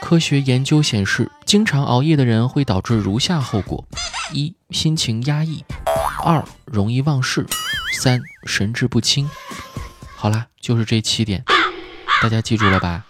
[0.00, 3.86] 科学研究显示，经常熬夜的人会导致如下后果：
[4.32, 5.64] 一、心情压抑；
[6.22, 7.42] 二、容易忘事；
[7.98, 9.28] 三、神志不清。
[10.14, 11.42] 好啦，就是这七点，
[12.22, 13.04] 大家记住了吧？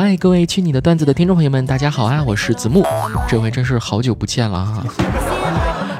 [0.00, 2.22] 嗨，各位去你的段子的听众朋友们，大家好啊！
[2.24, 2.86] 我是子木，
[3.28, 4.84] 这回真是好久不见了啊！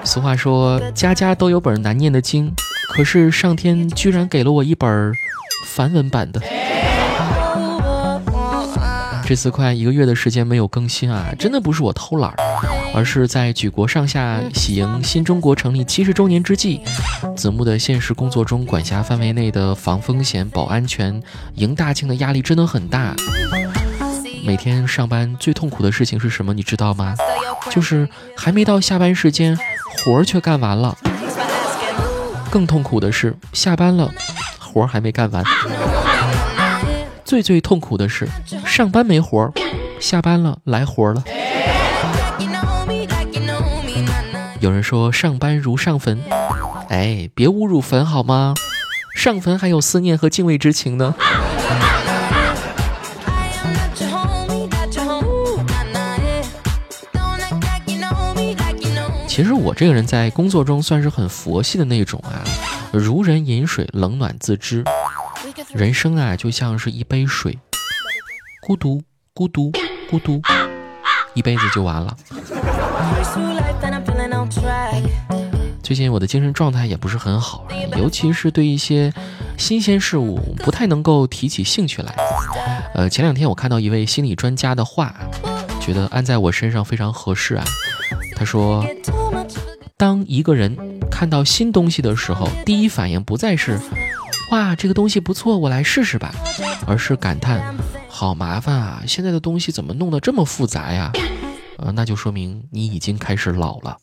[0.05, 2.55] 俗话说，家家都有本难念的经，
[2.95, 5.13] 可是上天居然给了我一本
[5.67, 6.41] 梵文版的。
[9.27, 12.33] 这次快一个月的时间没有更新啊，真的不是我偷懒，
[12.95, 16.81] 而是在举国上下喜迎新中国成立七十周年之际，
[17.37, 21.21] 子木的现实工作中管辖范围内的防风险、保安全、
[21.57, 23.13] 迎大庆的压力真的很大。
[24.49, 26.55] 每天上班最痛苦的事情是什么？
[26.55, 27.15] 你知道吗？
[27.71, 29.55] 就是还没到下班时间，
[29.99, 30.97] 活儿却干完了。
[32.51, 34.11] 更痛苦的是下班了，
[34.59, 35.45] 活儿还没干完。
[37.27, 38.27] 最最痛苦的是
[38.65, 39.53] 上班没活儿，
[40.01, 41.23] 下班了来活儿了。
[44.61, 46.19] 有人说上班如上坟，
[46.89, 48.55] 哎，别侮辱坟好吗？
[49.15, 51.15] 上坟还有思念和敬畏之情呢。
[59.39, 62.43] 其实我这个人在工作中算是很佛系的那种啊，
[62.93, 64.83] 如人饮水，冷暖自知。
[65.73, 67.57] 人生啊，就像是一杯水，
[68.67, 69.01] 孤独，
[69.33, 69.71] 孤独，
[70.11, 70.43] 孤独，
[71.35, 72.17] 一杯子就完了。
[75.85, 77.65] 最近我的精神状态也不是很好，
[77.97, 79.15] 尤其是对一些
[79.57, 82.13] 新鲜事物不太能够提起兴趣来。
[82.93, 85.15] 呃，前两天我看到一位心理专家的话，
[85.81, 87.65] 觉得安在我身上非常合适啊。
[88.39, 88.87] 他说。
[89.97, 90.77] 当一个人
[91.11, 93.81] 看到新东西的时候，第一反应不再是
[94.53, 96.33] “哇，这个东西不错，我来试试吧”，
[96.87, 97.77] 而是感叹
[98.09, 101.11] “好麻烦啊，现在的东西怎么弄得这么复杂呀？”
[101.79, 103.97] 呃，那就说明你已经开始老了。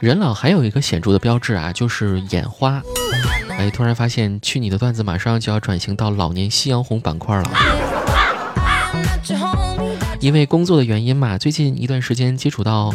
[0.00, 2.80] 人老还有一个显著的标志啊，就是眼花。
[3.50, 7.50] 哎，突然发现去你的段子马上就要转型到老年夕阳红板块了。
[10.20, 12.92] 因为工作的原因嘛，最近一段时间接触到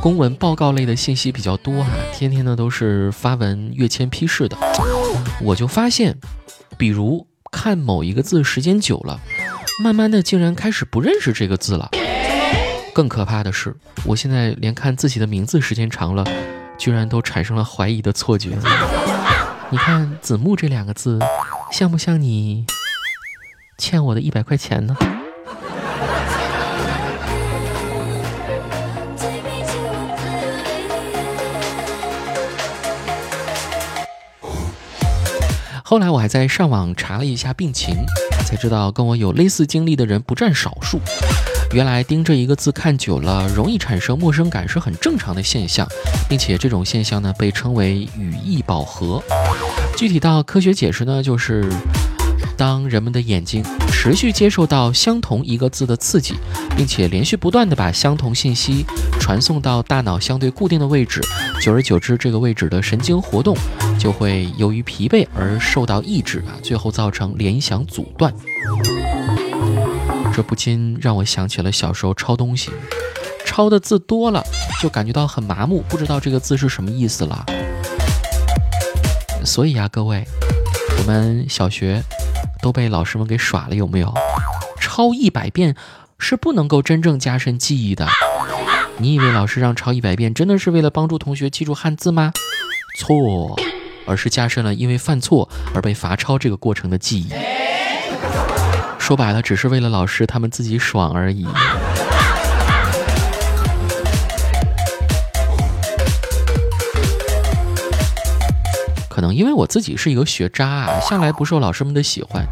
[0.00, 4.56] 公文报告类的信息比较多啊，天天呢都是发文阅签批示的。
[5.40, 6.16] 我就发现，
[6.76, 9.18] 比如看某一个字时间久了，
[9.82, 11.90] 慢慢的竟然开始不认识这个字了。
[12.92, 13.74] 更可怕的是，
[14.04, 16.24] 我现在连看自己的名字时间长了，
[16.76, 18.50] 居然都产生了怀疑的错觉。
[19.70, 21.18] 你看“子木”这两个字，
[21.72, 22.66] 像不像你
[23.78, 24.96] 欠我的一百块钱呢？
[35.84, 37.94] 后来我还在上网查了一下病情，
[38.44, 41.00] 才知道跟我有类似经历的人不占少数。
[41.72, 45.86] 原来盯着一个字看久了，容易产生陌生感是很正常的现象，
[46.28, 49.22] 并且这种现象呢被称为语义饱和。
[49.96, 51.70] 具体到科学解释呢，就是
[52.56, 56.34] 当人们的眼睛持续接受到相同一个字的刺激，
[56.76, 58.84] 并且连续不断的把相同信息
[59.20, 61.20] 传送到大脑相对固定的位置，
[61.62, 63.56] 久而久之，这个位置的神经活动
[63.96, 68.34] 就会由于疲惫而受到抑制啊，最后造成联想阻断。
[70.32, 72.70] 这不禁让我想起了小时候抄东西，
[73.44, 74.42] 抄的字多了，
[74.80, 77.44] 就感觉到很麻木，不知道这个字是什么意思了。
[79.44, 80.24] 所以啊，各位，
[80.98, 82.02] 我们小学
[82.62, 84.14] 都被老师们给耍了，有没有？
[84.80, 85.74] 抄一百遍
[86.18, 88.06] 是不能够真正加深记忆的。
[88.98, 92.32] 你以为老师让抄一百遍真的是为了帮助同学记住汉字吗？
[92.96, 93.58] 错，
[94.06, 97.30] 而是加深了因为犯错而被罚抄这个过程的记忆。
[99.10, 101.44] 说白了，只是为了老师他们自己爽而已。
[109.08, 112.46] 可能因为我自己是一个学渣啊，向来不受老师们的喜欢，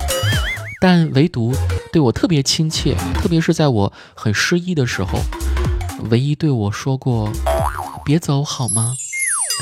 [0.80, 1.54] 但唯独
[1.92, 5.20] 对我特别亲切，特别是在我很失意的时候，
[6.10, 7.30] 唯一对我说过
[8.04, 8.96] “别走好吗”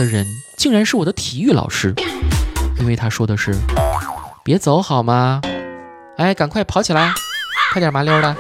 [0.01, 0.25] 的人，
[0.57, 1.95] 竟然是我的体育老师，
[2.81, 3.55] 因为他说的是
[4.43, 5.43] “别走好吗”。
[6.17, 7.13] 哎赶快跑起来
[7.73, 8.35] 快点麻溜的。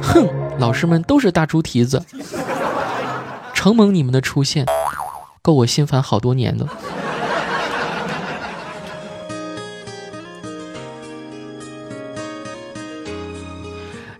[0.00, 0.28] 哼
[0.58, 2.04] 老师们都是大猪蹄子
[3.52, 4.64] 承蒙你们的出现
[5.42, 6.66] 够我心烦好多年的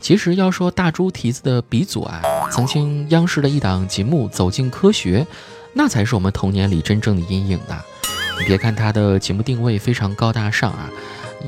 [0.01, 2.21] 其实要说大猪蹄子的鼻祖啊
[2.51, 5.25] 曾经央视的一档节目走进科学
[5.73, 7.81] 那才是我们童年里真正的阴影呐。
[8.39, 10.91] 你别看它的节目定位非常高大上啊。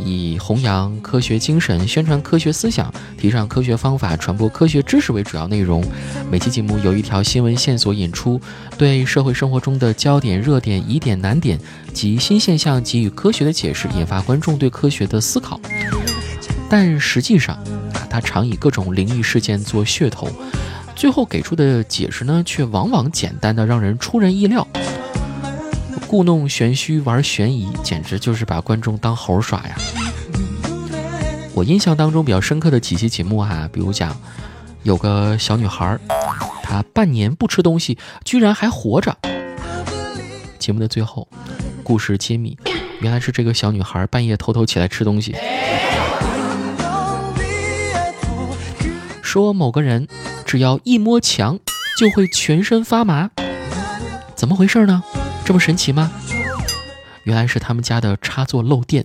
[0.03, 5.85] 以弘扬科学精神、宣传科学思想、提倡科学方法、传播科学知识为主要内容。
[6.31, 8.41] 每期节目由一条新闻线索引出，
[8.79, 11.61] 对社会生活中的焦点、热点、疑点、难点
[11.93, 15.61] 及新现象给予科学的解释，引发观众对科学的思考。
[16.71, 17.55] 但实际上，
[17.93, 20.27] 啊，他常以各种灵异事件做噱头，
[20.95, 24.67] 最后给出的解释呢，却往往简单的让人出人意料。
[26.07, 29.77] 故弄玄虚，玩悬疑，简直就是把观众当猴耍呀！
[31.55, 34.15] 我印象当中比较深刻的几期节目哈，比如讲
[34.83, 35.99] 有个小女孩，
[36.63, 39.17] 她半年不吃东西，居然还活着。
[40.59, 41.27] 节目的最后，
[41.83, 42.57] 故事揭秘，
[43.01, 45.35] 原来是这个小女孩半夜偷偷起来吃东西。
[49.23, 50.07] 说某个人
[50.53, 51.59] 只要一摸墙
[51.97, 53.31] 就会全身发麻，
[54.35, 55.03] 怎么回事呢？
[55.47, 56.13] 这么神奇吗？
[57.25, 59.03] 原来是他们家的插座漏电。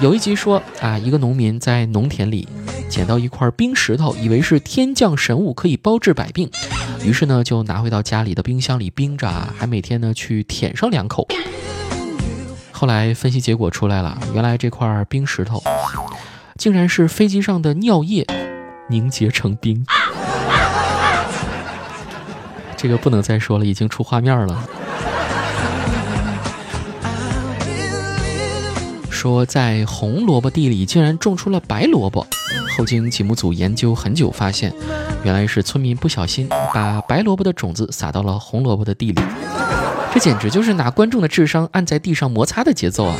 [0.00, 2.46] 有一集说啊，一个农民在农田里
[2.88, 6.48] 捡到一块冰石头，以为是天降神物，可以包治百病，
[7.04, 9.28] 于是呢就拿回到家里的冰箱里冰着，
[9.58, 11.26] 还每天呢去舔上两口。
[12.70, 15.60] 后来分析结果出来了，原来这块冰石头
[16.56, 18.24] 竟然是飞机上的尿液
[18.90, 19.86] 凝结成冰。
[22.76, 24.64] 这个不能再说了，已经出画面了。
[29.10, 32.26] 说在红萝卜地里竟然种出了白萝卜，
[32.74, 34.72] 后经节目组研究很久，发现
[35.22, 39.20] 原来是村民不小心把白萝卜的种子撒到了红萝卜的地里，
[40.14, 43.16] 这简直就是拿观众的智商按在地上摩擦的节奏啊！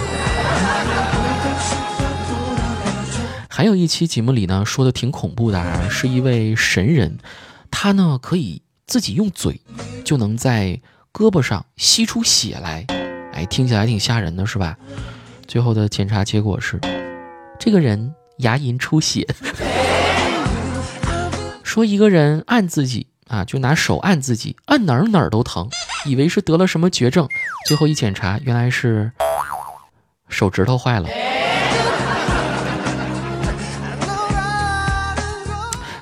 [3.61, 7.19] 还有一期节目里呢，说的挺恐怖的啊，是一位神人，
[7.71, 8.63] 他呢可以。
[8.87, 9.61] 自己用嘴
[10.03, 10.81] 就能在
[11.13, 12.87] 胳膊上吸出血来，
[13.35, 14.79] 哎，听起来挺吓人的，是吧？
[15.47, 16.81] 最后的检查结果是，
[17.59, 19.27] 这个人牙龈出血。
[21.63, 25.69] 说一个人按自己啊，就拿手按自己，按哪儿哪儿都疼，
[26.07, 27.29] 以为是得了什么绝症，
[27.67, 29.13] 最后一检查，原来是
[30.31, 31.11] 手指头坏了。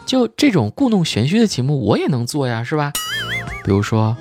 [0.08, 2.90] 就这种故弄玄虚的节目，我也能做呀，是吧？
[3.62, 4.16] 比如说，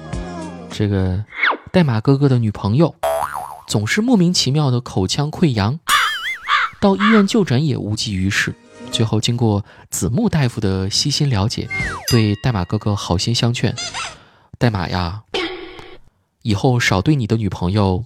[0.69, 1.23] 这个
[1.71, 2.93] 代码哥哥的女朋友
[3.69, 5.79] 总是莫名其妙的口腔溃疡，
[6.81, 8.53] 到医院就诊也无济于事。
[8.91, 11.69] 最后经过子木大夫的悉心了解，
[12.09, 13.73] 对代码哥哥好心相劝：
[14.57, 15.21] 代码呀，
[16.41, 18.03] 以后少对你的女朋友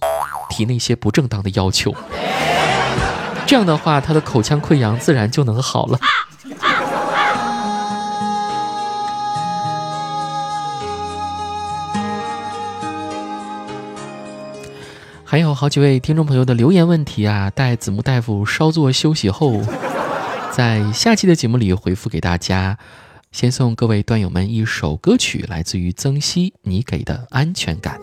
[0.48, 1.92] 提那些不正当的要求，
[3.44, 5.98] 这样的话，他的口腔溃疡自然就能好了。
[15.32, 19.62] 还有好几位听众朋友的留言问题啊，待子木大夫稍作休息后，
[20.52, 22.76] 在下期的节目里回复给大家。
[23.30, 27.98] 先送各位段友们一首歌曲，来自于曾曦，《你给的安全感》。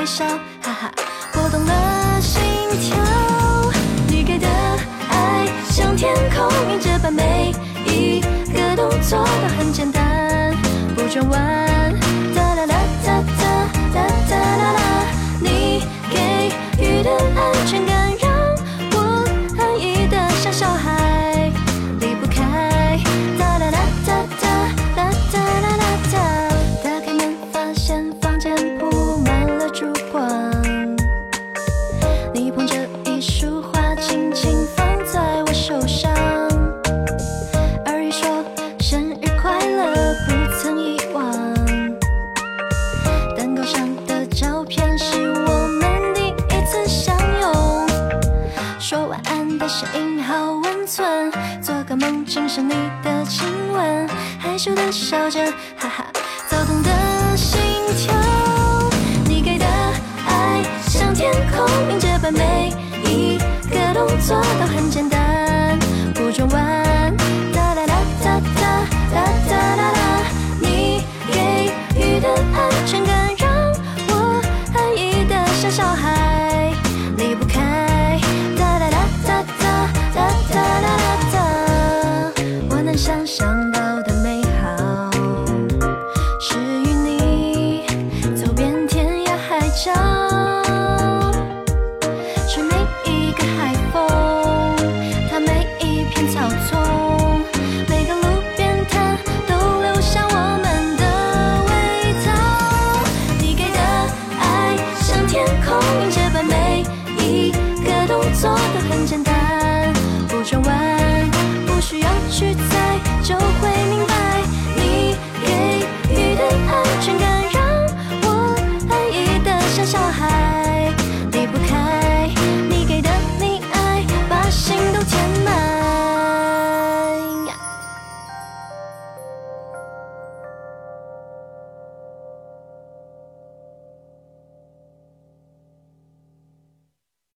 [0.00, 0.26] 微笑
[49.70, 51.30] 声音好温存，
[51.62, 52.74] 做个梦亲上你
[53.04, 55.46] 的亲吻，害羞的笑着，
[55.78, 56.04] 哈哈，
[56.48, 57.60] 躁动的心
[57.96, 58.12] 跳，
[59.26, 59.64] 你给的
[60.26, 62.74] 爱像天空明着般，每
[63.04, 63.38] 一
[63.70, 65.78] 个动作都很简单，
[66.14, 67.16] 不转弯，
[67.54, 68.40] 哒哒哒哒
[69.12, 69.79] 哒哒哒。